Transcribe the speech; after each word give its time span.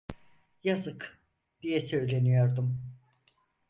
"Yazık!" 0.63 1.19
diye 1.61 1.79
söyleniyordum. 1.81 2.81